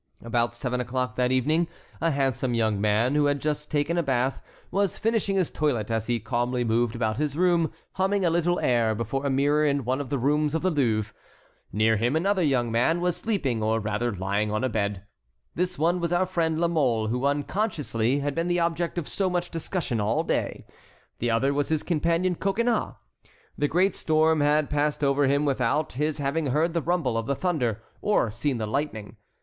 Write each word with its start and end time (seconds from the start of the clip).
About 0.23 0.55
seven 0.55 0.81
o'clock 0.81 1.15
that 1.17 1.31
evening 1.31 1.67
a 2.01 2.09
handsome 2.09 2.55
young 2.55 2.81
man, 2.81 3.13
who 3.13 3.25
had 3.25 3.39
just 3.39 3.69
taken 3.69 3.99
a 3.99 4.01
bath, 4.01 4.41
was 4.71 4.97
finishing 4.97 5.35
his 5.35 5.51
toilet 5.51 5.91
as 5.91 6.07
he 6.07 6.19
calmly 6.19 6.63
moved 6.63 6.95
about 6.95 7.17
his 7.17 7.37
room, 7.37 7.71
humming 7.91 8.25
a 8.25 8.31
little 8.31 8.59
air, 8.61 8.95
before 8.95 9.23
a 9.23 9.29
mirror 9.29 9.63
in 9.63 9.85
one 9.85 10.01
of 10.01 10.09
the 10.09 10.17
rooms 10.17 10.55
of 10.55 10.63
the 10.63 10.71
Louvre. 10.71 11.13
Near 11.71 11.97
him 11.97 12.15
another 12.15 12.41
young 12.41 12.71
man 12.71 12.99
was 12.99 13.15
sleeping, 13.15 13.61
or 13.61 13.79
rather 13.79 14.11
lying 14.11 14.51
on 14.51 14.63
a 14.63 14.69
bed. 14.69 15.03
The 15.53 15.71
one 15.77 15.99
was 15.99 16.11
our 16.11 16.25
friend 16.25 16.59
La 16.59 16.67
Mole 16.67 17.09
who, 17.09 17.27
unconsciously, 17.27 18.21
had 18.21 18.33
been 18.33 18.47
the 18.47 18.59
object 18.59 18.97
of 18.97 19.07
so 19.07 19.29
much 19.29 19.51
discussion 19.51 20.01
all 20.01 20.23
day; 20.23 20.65
the 21.19 21.29
other 21.29 21.53
was 21.53 21.69
his 21.69 21.83
companion 21.83 22.33
Coconnas. 22.33 22.95
The 23.55 23.67
great 23.67 23.93
storm 23.93 24.41
had 24.41 24.67
passed 24.67 25.03
over 25.03 25.27
him 25.27 25.45
without 25.45 25.93
his 25.93 26.17
having 26.17 26.47
heard 26.47 26.73
the 26.73 26.81
rumble 26.81 27.19
of 27.19 27.27
the 27.27 27.35
thunder 27.35 27.83
or 28.01 28.31
seen 28.31 28.57
the 28.57 28.65
lightning. 28.65 29.17